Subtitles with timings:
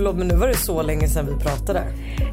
[0.00, 1.84] Förlåt men nu var det så länge sedan vi pratade.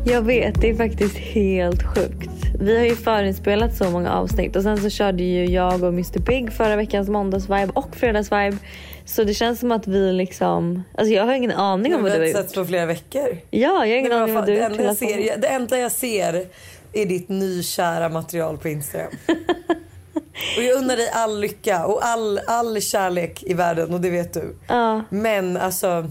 [0.05, 2.30] Jag vet, det är faktiskt helt sjukt.
[2.59, 6.20] Vi har ju förinspelat så många avsnitt och sen så körde ju jag och Mr
[6.20, 8.57] Big förra veckans måndagsvibe och fredagsvibe.
[9.05, 12.20] Så det känns som att vi liksom, alltså jag har ingen aning om Vi vad
[12.20, 12.48] du har har gjort.
[12.49, 13.38] sett på flera veckor.
[13.49, 14.98] Ja, jag har ingen vad aning om vad du det, har enda jag gjort.
[14.99, 16.45] ser, det enda jag ser
[16.93, 19.12] är ditt nykära material på Instagram.
[20.57, 24.34] och jag unnar dig all lycka och all, all kärlek i världen och det vet
[24.34, 24.55] du.
[24.68, 26.10] Ja, Men alltså,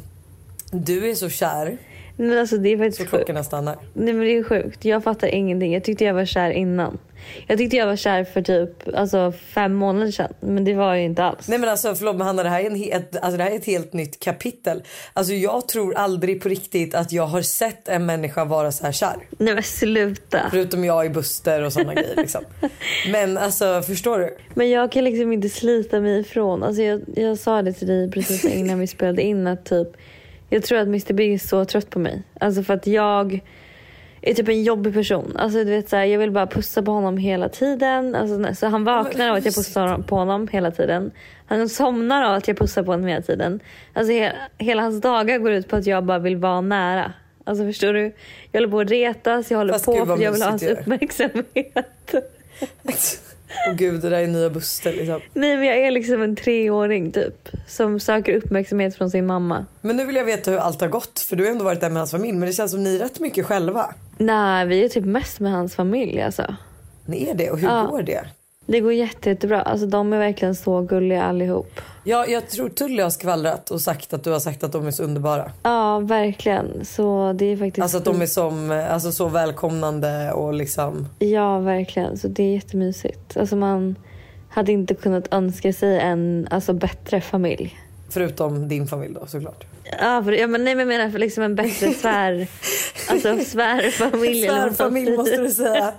[0.85, 1.79] du är så kär
[2.17, 3.11] men alltså det är så faktiskt sjukt.
[3.11, 3.77] klockorna stannar.
[3.93, 4.85] Nej men det är sjukt.
[4.85, 5.73] Jag fattar ingenting.
[5.75, 6.99] Jag tyckte jag var kär innan.
[7.47, 10.33] Jag tyckte jag var kär för typ alltså, fem månader sedan.
[10.41, 11.49] Men det var jag inte alls.
[11.49, 13.57] Nej men alltså förlåt men Hanna det här är, en, ett, alltså, det här är
[13.57, 14.83] ett helt nytt kapitel.
[15.13, 18.93] Alltså jag tror aldrig på riktigt att jag har sett en människa vara så här
[18.93, 19.17] kär.
[19.39, 20.41] Nej men sluta.
[20.51, 22.45] Förutom jag i Buster och sådana grejer liksom.
[23.13, 24.37] Men alltså förstår du?
[24.55, 26.63] Men jag kan liksom inte slita mig ifrån.
[26.63, 29.89] Alltså jag, jag sa det till dig precis innan vi spelade in att typ
[30.49, 32.23] jag tror att Mr Big är så trött på mig.
[32.41, 33.41] Alltså för att jag
[34.21, 35.37] är typ en jobbig person.
[35.37, 38.15] Alltså du vet så här, jag vill bara pussa på honom hela tiden.
[38.15, 41.11] Alltså, så han vaknar av att jag pussar på honom hela tiden.
[41.47, 43.61] Han somnar av att jag pussar på honom hela tiden.
[43.93, 47.13] Alltså he, hela hans dagar går ut på att jag bara vill vara nära.
[47.45, 48.13] Alltså förstår du?
[48.53, 50.63] Jag håller på att retas, jag håller Fast på gud, för jag vill ha hans
[50.63, 52.15] uppmärksamhet.
[53.71, 55.21] Och gud det där är nya Buster liksom.
[55.35, 57.49] Nej men jag är liksom en treåring typ.
[57.69, 59.67] Som söker uppmärksamhet från sin mamma.
[59.81, 61.89] Men nu vill jag veta hur allt har gått för du har ändå varit där
[61.91, 63.95] med hans familj men det känns som ni är rätt mycket själva.
[64.19, 66.55] Nej vi är typ mest med hans familj alltså.
[67.07, 67.87] Ni är det och hur Ja.
[67.91, 68.25] går det?
[68.67, 69.63] Det går jätte, jättebra.
[69.63, 71.81] Alltså de är verkligen så gulliga allihop.
[72.05, 74.91] Ja, jag tror Tully har skvallrat och sagt att du har sagt att de är
[74.91, 75.53] så underbara.
[75.63, 76.85] Ja verkligen.
[76.85, 81.09] Så det är faktiskt Alltså att de är som, alltså, så välkomnande och liksom.
[81.19, 82.19] Ja verkligen.
[82.19, 83.37] Så det är jättemysigt.
[83.37, 83.97] Alltså man
[84.49, 87.77] hade inte kunnat önska sig en alltså, bättre familj.
[88.09, 89.65] Förutom din familj då såklart.
[90.01, 92.47] Ja, för, ja men nej men jag menar för liksom en bättre svär,
[93.09, 94.47] alltså svärfamilj.
[94.47, 95.93] Svärfamilj måste du säga.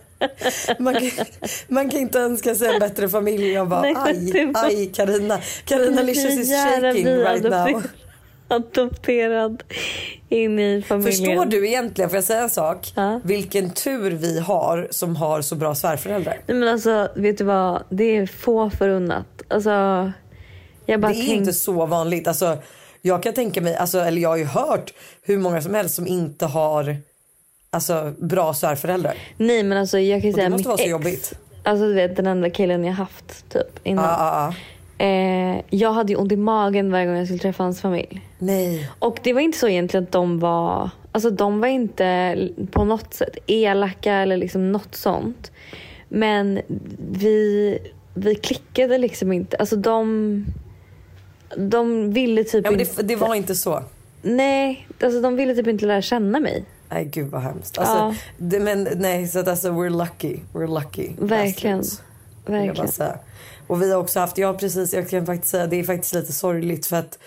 [0.79, 1.25] Man kan,
[1.67, 3.51] man kan inte önska sig en bättre familj.
[3.51, 5.39] Jag bara Nej, aj, aj Carina.
[5.65, 7.83] Carina Licious is shaking right now.
[8.47, 9.63] Adopterad
[10.29, 11.13] in i familjen.
[11.13, 12.93] Förstår du egentligen, får jag säga en sak?
[12.95, 13.21] Ja.
[13.23, 16.39] Vilken tur vi har som har så bra svärföräldrar.
[16.47, 19.27] Nej men alltså vet du vad, det är få förunnat.
[19.47, 19.71] Alltså
[20.87, 21.29] Det är tänk...
[21.29, 22.27] inte så vanligt.
[22.27, 22.57] Alltså,
[23.01, 26.07] jag kan tänka mig, alltså, eller jag har ju hört hur många som helst som
[26.07, 26.97] inte har
[27.69, 29.15] alltså, bra svärföräldrar.
[29.37, 30.91] Nej men alltså jag kan ju säga måste mitt vara så ex.
[30.91, 31.33] jobbigt.
[31.63, 34.05] Alltså du vet den enda killen jag haft typ innan.
[34.05, 34.53] Ja, ja, ja.
[34.99, 38.21] Eh, jag hade ju ont i magen varje gång jag skulle träffa hans familj.
[38.39, 38.89] Nej.
[38.99, 42.37] Och det var inte så egentligen att de var, alltså de var inte
[42.71, 45.51] på något sätt elaka eller liksom något sånt.
[46.09, 46.61] Men
[47.11, 47.79] vi,
[48.13, 49.57] vi klickade liksom inte.
[49.57, 50.45] Alltså de,
[51.57, 52.93] de ville typ Ja, men inte.
[53.01, 53.83] det, det var inte så.
[54.21, 56.65] Nej, alltså de ville typ inte lära känna mig.
[56.89, 57.77] Nej gud vad hemskt.
[57.77, 58.15] Alltså, Ja.
[58.37, 60.39] det, men nej så att alltså we're lucky.
[60.53, 61.09] We're lucky.
[61.17, 61.77] Verkligen.
[61.77, 62.01] bastards,
[62.45, 63.17] jag Verkligen.
[63.67, 66.33] Och vi har också haft, ja precis jag kan faktiskt säga det är faktiskt lite
[66.33, 67.19] sorgligt för att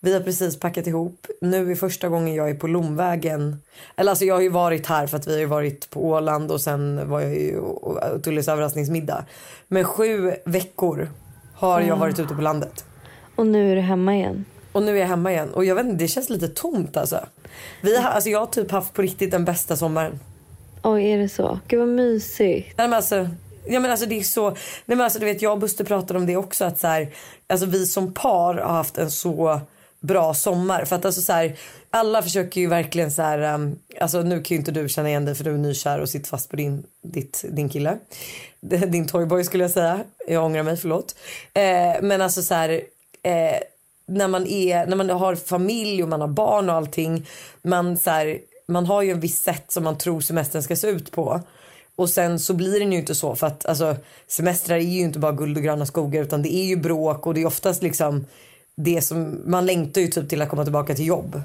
[0.00, 1.26] vi har precis packat ihop.
[1.40, 3.62] Nu är första gången jag är på Lomvägen.
[3.96, 6.50] Eller alltså jag har ju varit här för att vi har ju varit på Åland
[6.50, 9.24] och sen var jag ju och Tullys överraskningsmiddag.
[9.68, 11.08] Men sju veckor
[11.54, 12.84] har jag varit ute på landet.
[13.38, 14.44] Och nu är du hemma igen.
[14.72, 17.26] Och nu är jag hemma igen och jag vet inte, det känns lite tomt alltså.
[17.82, 20.20] Vi har, alltså jag har typ haft på riktigt den bästa sommaren.
[20.82, 21.60] Oj, är det så?
[21.68, 22.78] Gud vad mysigt.
[22.78, 23.28] Nej men alltså,
[23.66, 26.18] ja, men alltså det är så, nej men alltså du vet jag och Buster pratade
[26.18, 27.14] om det också att så här,
[27.46, 29.60] alltså vi som par har haft en så
[30.00, 31.56] bra sommar för att alltså så här,
[31.90, 35.24] alla försöker ju verkligen så här, um, alltså nu kan ju inte du känna igen
[35.24, 37.98] dig för du är nykär och sitter fast på din, ditt, din kille.
[38.88, 41.14] Din toyboy skulle jag säga, jag ångrar mig förlåt.
[41.54, 42.80] Eh, men alltså så här,
[43.28, 43.58] eh,
[44.06, 47.26] när man är, när man har familj och man har barn och allting,
[47.62, 48.38] man så här,
[48.68, 51.40] man har ju en viss sätt som man tror semestern ska se ut på.
[51.96, 53.96] Och sen så blir den ju inte så för att alltså,
[54.26, 57.34] semestrar är ju inte bara guld och gröna skogar utan det är ju bråk och
[57.34, 58.26] det är oftast liksom
[58.76, 61.42] det som, man längtar ju typ till att komma tillbaka till jobb.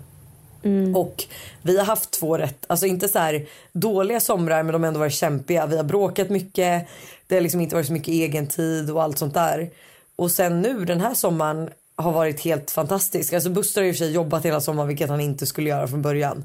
[0.95, 1.23] Och
[1.61, 4.99] vi har haft två rätt, alltså inte så här dåliga somrar men de har ändå
[4.99, 5.65] varit kämpiga.
[5.65, 6.87] Vi har bråkat mycket,
[7.27, 9.69] det har liksom inte varit så mycket egen tid och allt sånt där.
[10.15, 13.33] Och sen nu den här sommaren har varit helt fantastisk.
[13.33, 15.87] Alltså Buster har i och för sig jobbat hela sommaren vilket han inte skulle göra
[15.87, 16.43] från början.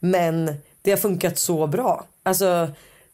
[0.00, 2.04] Men det har funkat så bra.
[2.22, 2.68] Alltså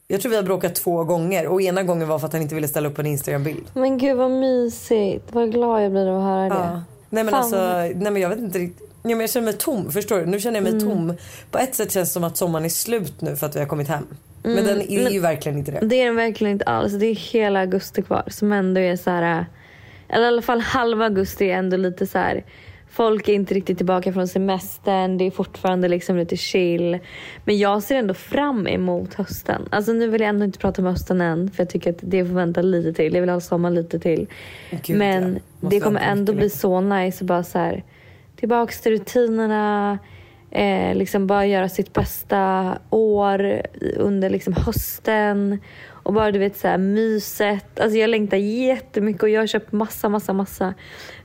[0.09, 2.55] jag tror vi har bråkat två gånger och ena gången var för att han inte
[2.55, 3.65] ville ställa upp en Instagram-bild.
[3.75, 5.25] Men gud vad mysigt.
[5.33, 6.55] Vad glad jag blir av att höra det.
[6.73, 6.83] Ja.
[7.11, 7.41] Nej men Fan.
[7.43, 7.59] alltså,
[7.99, 8.89] nej men jag vet inte riktigt.
[9.03, 10.27] Ja, men jag känner mig tom, förstår du?
[10.27, 10.89] Nu känner jag mig Mm.
[10.89, 11.15] tom.
[11.51, 13.67] På ett sätt känns det som att sommaren är slut nu för att vi har
[13.67, 14.07] kommit hem.
[14.43, 15.81] Men den är men- ju verkligen inte det.
[15.87, 16.93] Det är den verkligen inte alls.
[16.93, 19.47] Det är hela augusti kvar som ändå är så här.
[20.09, 22.45] Eller i alla fall halva augusti är ändå lite så här.
[22.91, 25.19] Folk är inte riktigt tillbaka från semestern.
[25.19, 26.99] Det är fortfarande liksom lite chill.
[27.45, 29.69] Men jag ser ändå fram emot hösten.
[29.71, 31.51] Alltså nu vill jag ändå inte prata om hösten än.
[31.51, 33.15] För jag tycker att det får vänta lite till.
[33.15, 34.27] Jag vill ha sommar lite till.
[34.71, 37.85] Gud, Men det kommer ändå bli så nice att bara så här.
[38.37, 39.99] Tillbaks till rutinerna.
[40.51, 43.63] Eh, liksom bara göra sitt bästa år
[43.97, 45.61] under liksom hösten.
[46.09, 47.81] Och bara du vet så här myset.
[47.81, 50.75] Alltså jag längtar jättemycket och jag har köpt massa, massa, massa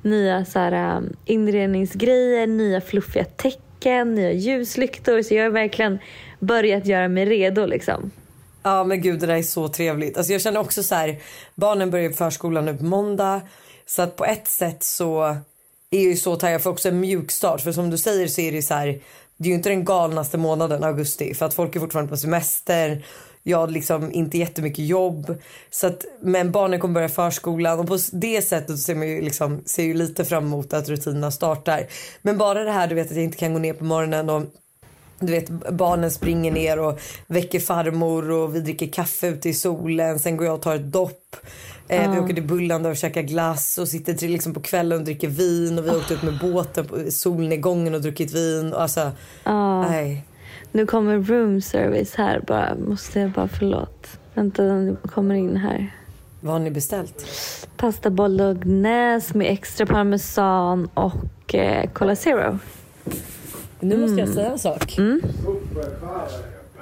[0.02, 5.22] nya så här, um, inredningsgrejer, nya fluffiga tecken, nya ljuslyktor.
[5.22, 6.00] Så jag har verkligen
[6.40, 8.12] börjat göra mig redo liksom.
[8.64, 10.18] Ja men gud det där är så trevligt.
[10.18, 11.20] Alltså jag känner också så här,
[11.56, 13.42] barnen börjar i förskolan nu på måndag.
[13.86, 15.38] Så att på ett sätt så
[15.98, 17.62] är jag ju så taggad för också en mjuk start.
[17.62, 18.88] För som du säger så är det ju så här,
[19.38, 21.34] det är ju inte den galnaste månaden augusti.
[21.34, 23.06] För att folk är fortfarande på semester.
[23.44, 25.36] Jag har liksom inte jättemycket jobb.
[25.70, 29.64] Så att, men barnen kommer börja förskolan och på det sättet ser man ju liksom,
[29.66, 31.88] ser ju lite fram emot att rutinerna startar.
[32.22, 34.44] Men bara det här du vet att jag inte kan gå ner på morgonen och
[35.26, 40.20] du vet barnen springer ner och väcker farmor och vi dricker kaffe ute i solen.
[40.20, 41.36] Sen går jag och tar ett dopp.
[41.88, 45.06] Eh, Vi åker till Bullanda och käkar glass och sitter till liksom på kvällen och
[45.06, 45.80] dricker vin.
[45.80, 48.74] Och vi har åkt ut med båten på solnedgången och druckit vin.
[48.74, 49.12] Alltså,
[49.90, 50.26] nej.
[50.72, 52.76] Nu kommer room service här bara.
[52.76, 54.08] Måste jag bara förlåt.
[54.34, 55.96] Vänta, den kommer in här.
[56.40, 57.26] Vad har ni beställt?
[57.78, 62.60] Pasta bolognese med extra parmesan och eh, Cola Zero.
[63.84, 65.00] Nu måste jag säga en sak.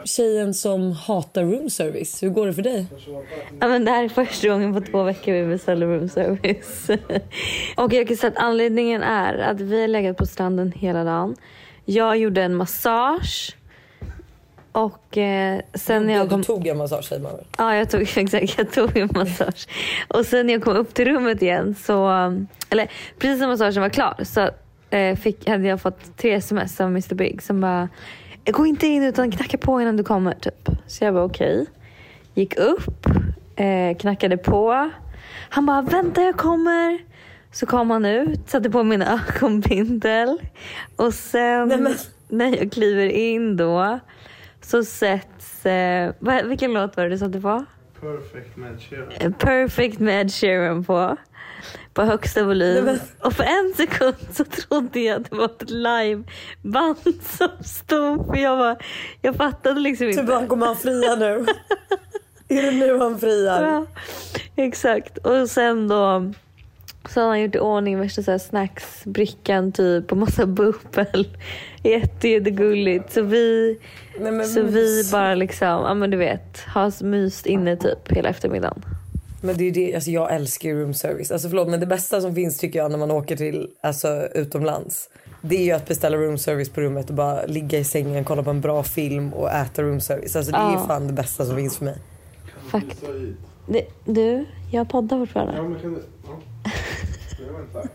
[0.03, 2.85] Tjejen som hatar room service, hur går det för dig?
[3.59, 6.89] Ja, men det här är första gången på två veckor vi beställer room service.
[7.77, 11.35] och jag kan säga att anledningen är att vi har legat på stranden hela dagen.
[11.85, 13.55] Jag gjorde en massage.
[14.71, 16.41] Och eh, sen när jag kom...
[16.41, 17.45] Du tog en massage säger man väl?
[17.57, 19.67] Ja, jag tog, exakt, jag tog en massage.
[20.07, 22.09] Och sen när jag kom upp till rummet igen så,
[22.69, 24.49] eller precis när massagen var klar så
[25.19, 27.89] fick, hade jag fått tre sms av Mr Big som bara,
[28.45, 30.69] gå inte in utan knacka på innan du kommer typ.
[30.87, 31.65] Så jag var okej.
[32.33, 33.05] Gick upp,
[33.55, 34.89] eh, knackade på.
[35.49, 36.99] Han bara, vänta jag kommer.
[37.51, 40.37] Så kom han ut, satte på min ögonbindel.
[40.95, 41.93] Och sen Nej, men-
[42.27, 43.99] när jag kliver in då
[44.61, 46.11] så sätts, eh,
[46.43, 47.65] vilken låt var det du satte på?
[48.01, 49.11] Perfect med Sheeran.
[49.19, 51.17] Eh, Perfect med Ed Sheeran på.
[51.93, 52.99] På högsta volym.
[53.19, 58.25] Och för en sekund så trodde jag att det var ett liveband som stod.
[58.25, 58.83] För jag, var,
[59.21, 60.21] jag fattade liksom inte.
[60.21, 61.45] Typ han kommer han fria nu?
[62.47, 63.63] är det nu han friar?
[63.63, 63.85] Ja,
[64.55, 65.17] exakt.
[65.17, 66.31] Och sen då
[67.09, 71.27] så har han gjort i ordning värsta så här snacksbrickan typ och massa bubbel.
[71.83, 73.13] Jätte, jättegulligt.
[73.13, 73.77] Så vi,
[74.19, 78.85] Nej, så vi bara liksom, ja men du vet, har myst inne typ hela eftermiddagen.
[79.41, 81.31] Men det är det, alltså jag älskar ju room service.
[81.31, 85.09] Alltså förlåt men det bästa som finns tycker jag när man åker till alltså, utomlands.
[85.41, 88.43] Det är ju att beställa room service på rummet och bara ligga i sängen, kolla
[88.43, 90.35] på en bra film och äta room service.
[90.35, 90.85] Alltså det är Ja.
[90.87, 91.95] fan det bästa som finns för mig.
[92.71, 93.03] Fakt.
[94.05, 95.53] Du, jag poddar fortfarande.
[95.55, 96.03] Ja, men kan du...
[96.27, 96.71] Ja.
[97.47, 97.87] Jag väntar.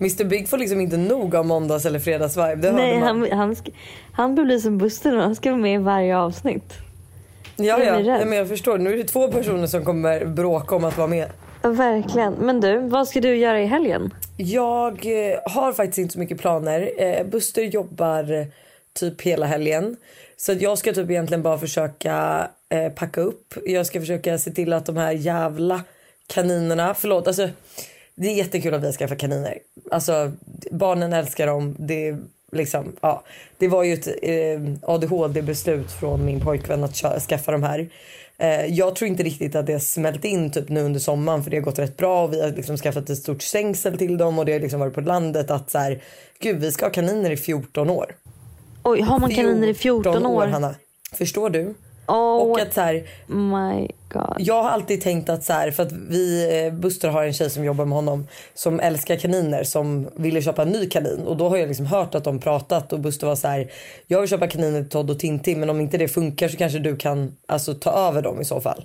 [0.00, 2.54] Mr Big får liksom inte nog av måndags eller fredagsvibe.
[2.56, 3.08] Det Nej, man.
[3.08, 3.56] han, han,
[4.12, 5.18] han blir som Buster nu.
[5.20, 6.72] Han ska vara med i varje avsnitt.
[7.56, 8.00] Ja, ja.
[8.00, 8.78] ja, men jag förstår.
[8.78, 11.28] Nu är det två personer som kommer bråka om att vara med.
[11.62, 12.32] Verkligen.
[12.32, 14.14] Men du, vad ska du göra i helgen?
[14.36, 16.90] Jag eh, har faktiskt inte så mycket planer.
[16.96, 18.46] Eh, Buster jobbar eh,
[18.92, 19.96] typ hela helgen.
[20.36, 22.46] Så att jag ska typ egentligen bara försöka
[22.94, 23.54] packa upp.
[23.64, 25.80] Jag ska försöka se till att de här jävla
[26.26, 27.48] kaninerna, förlåt alltså
[28.14, 29.58] det är jättekul att vi har skaffat kaniner.
[29.90, 30.32] Alltså
[30.70, 31.76] barnen älskar dem.
[31.78, 32.18] Det är
[32.52, 33.24] liksom, ja.
[33.58, 37.88] Det var ju ett eh, ADHD-beslut från min pojkvän att skaffa de här.
[38.38, 41.50] Eh, jag tror inte riktigt att det har smält in typ nu under sommaren för
[41.50, 44.38] det har gått rätt bra och vi har liksom skaffat ett stort stängsel till dem
[44.38, 46.02] och det har liksom varit på landet att så här,
[46.38, 48.14] gud vi ska ha kaniner i 14 år.
[48.82, 50.46] Oj, har man kaniner i 14 år?
[50.46, 50.74] Hanna.
[51.12, 51.74] Förstår du?
[52.06, 52.94] Oh Och att så här,
[53.26, 54.36] my god.
[54.38, 57.50] jag har alltid tänkt att så här, för att vi, eh, Buster har en tjej
[57.50, 61.48] som jobbar med honom som älskar kaniner som ville köpa en ny kanin och då
[61.48, 63.70] har jag liksom hört att de pratat och Buster var så här,
[64.06, 66.78] jag vill köpa kaniner till Todd och Tintin men om inte det funkar så kanske
[66.78, 68.84] du kan alltså ta över dem i så fall.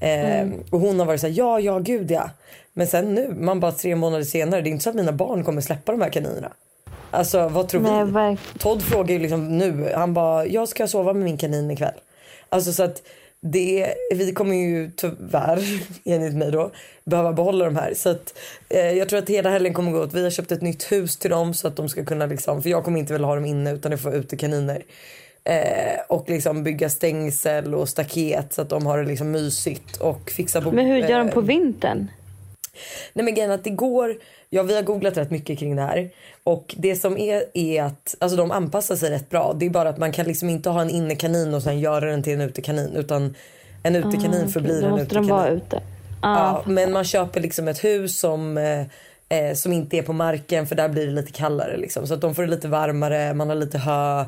[0.00, 2.30] Eh, Och hon har varit så här, ja, ja, gud ja.
[2.72, 5.44] Men sen nu, man bara tre månader senare, det är inte så att mina barn
[5.44, 6.52] kommer släppa de här kaninerna.
[7.10, 8.10] Alltså vad tror Nej, vi?
[8.10, 8.58] verkligen.
[8.58, 11.94] Todd frågar ju liksom nu, han bara, jag ska sova med min kanin ikväll.
[12.48, 13.02] Alltså så att
[13.40, 16.70] det, vi kommer ju tyvärr, enligt mig då,
[17.04, 17.94] behöva behålla de här.
[17.94, 20.14] Så att eh, jag tror att hela helgen kommer gå åt.
[20.14, 22.70] Vi har köpt ett nytt hus till dem så att de ska kunna liksom, för
[22.70, 24.82] jag kommer inte vilja ha dem inne utan det får vara utekaniner.
[25.44, 30.30] Eh, och liksom bygga stängsel och staket så att de har det liksom mysigt och
[30.30, 32.08] fixa på Men hur gör de eh, på vintern?
[33.12, 34.14] Nej men grejen att det går,
[34.50, 36.10] ja vi har googlat rätt mycket kring det här
[36.44, 39.56] och det som är är att alltså de anpassar sig rätt bra.
[39.58, 42.22] Det är bara att man kan liksom inte ha en innekanin och sen göra den
[42.22, 43.34] till en utekanin utan
[43.82, 45.28] en utekanin förblir Då en måste utekanin.
[45.28, 45.80] de vara ute.
[46.22, 48.80] Ja, men man köper liksom ett hus som, eh,
[49.28, 52.06] eh, som inte är på marken för där blir det lite kallare liksom.
[52.06, 54.20] Så att de får det lite varmare, man har lite hö.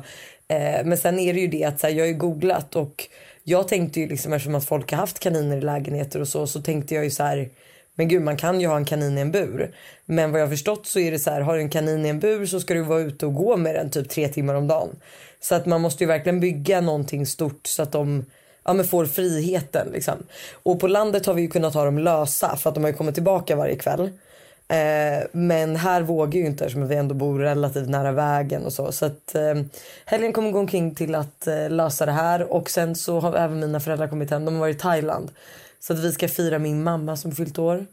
[0.47, 3.07] Eh, men sen är det ju det att så här, jag har ju googlat och
[3.43, 6.61] jag tänkte ju liksom eftersom att folk har haft kaniner i lägenheter och så så
[6.61, 7.49] tänkte jag ju så här
[7.97, 9.71] men gud man kan ju ha en kanin i en bur.
[10.05, 12.19] Men vad jag förstått så är det så här har du en kanin i en
[12.19, 14.89] bur så ska du vara ute och gå med den typ tre timmar om dagen.
[15.39, 18.25] Så att man måste ju verkligen bygga någonting stort så att de
[18.63, 19.87] ja, men får friheten.
[19.93, 20.15] Liksom.
[20.63, 22.97] Och på landet har vi ju kunnat ha dem lösa för att de har ju
[22.97, 24.09] kommit tillbaka varje kväll.
[24.69, 28.91] Eh, men här vågar ju inte eftersom vi ändå bor relativt nära vägen och så.
[28.91, 29.55] Så att eh,
[30.05, 33.59] helgen kommer gå omkring till att eh, lösa det här och sen så har även
[33.59, 34.45] mina föräldrar kommit hem.
[34.45, 35.31] De har varit i Thailand.
[35.79, 37.85] Så att vi ska fira min mamma som fyllt år.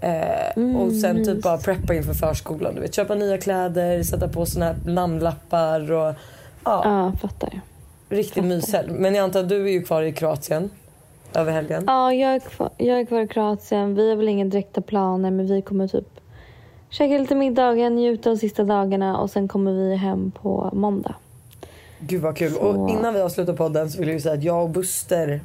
[0.00, 2.74] Eh, och sen typ bara preppa inför förskolan.
[2.74, 6.14] Du vet, köpa nya kläder, sätta på såna här namnlappar och
[6.64, 7.60] ja, Ja, fattar.
[8.08, 8.90] riktig myshelg.
[8.92, 10.70] Men jag antar att du är ju kvar i Kroatien
[11.34, 11.84] över helgen.
[11.86, 13.94] Ja, jag är, kvar, jag är kvar i Kroatien.
[13.94, 16.06] Vi har väl inga direkta planer men vi kommer typ
[16.90, 21.14] käka lite middagen, njuta de sista dagarna och sen kommer vi hem på måndag.
[22.00, 22.52] Gud vad kul.
[22.52, 25.40] Så- Och innan vi avslutar podden så vill jag ju säga att jag och Buster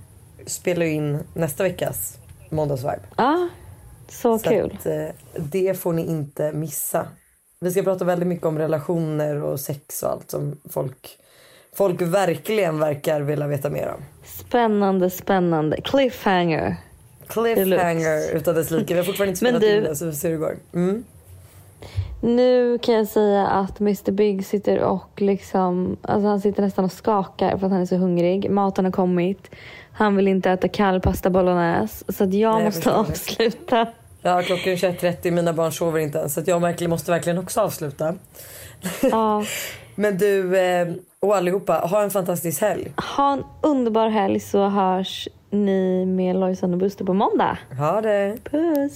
[0.45, 2.17] spelar in nästa veckas
[2.49, 2.99] måndagsvibe.
[3.17, 3.47] Ja,
[4.09, 4.77] så, Så kul.
[4.79, 5.05] att, eh,
[5.37, 7.07] det får ni inte missa.
[7.59, 11.17] Vi ska prata väldigt mycket om relationer och sex och allt som folk,
[11.75, 14.01] folk verkligen verkar vilja veta mer om.
[14.25, 15.81] Spännande, spännande.
[15.81, 16.75] Cliffhanger.
[17.27, 18.93] Cliffhanger utan dess like.
[18.93, 20.57] Vi har fortfarande inte spelat du- in det så vi ser hur det går.
[20.73, 21.03] Mm.
[22.25, 26.91] Nu kan jag säga att Mr Big sitter och liksom, alltså han sitter nästan och
[26.91, 28.49] skakar för att han är så hungrig.
[28.51, 29.49] Maten har kommit.
[29.91, 32.05] Han vill inte äta kall pasta bolognese.
[32.07, 32.95] Så att jag Nej, jag måste det.
[32.95, 33.87] avsluta.
[34.21, 37.37] Ja, klockan är 21.30, mina barn sover inte än så att jag verkligen, måste verkligen
[37.37, 38.15] också avsluta.
[39.01, 39.43] Ja.
[39.95, 40.87] Men du eh,
[41.19, 42.91] och allihopa, ha en fantastisk helg.
[43.17, 47.57] Ha en underbar helg så hörs ni med Lojsan och Buster på måndag.
[47.77, 48.37] Ha det!
[48.43, 48.95] Puss!